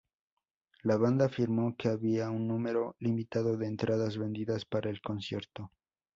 La 0.81 0.97
banda 0.97 1.25
afirmó 1.25 1.75
que 1.77 1.87
había 1.87 2.31
un 2.31 2.47
número 2.47 2.95
limitado 2.97 3.55
de 3.55 3.67
entradas 3.67 4.17
vendidas 4.17 4.65
para 4.65 4.89
el 4.89 4.99
concierto. 4.99 5.71